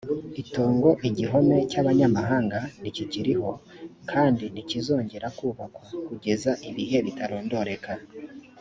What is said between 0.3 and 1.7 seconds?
itongo igihome